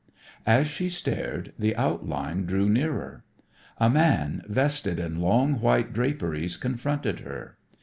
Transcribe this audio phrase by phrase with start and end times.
[0.47, 3.23] As she stared, the outline drew nearer.
[3.77, 7.55] A man vested in long white draperies confronted her.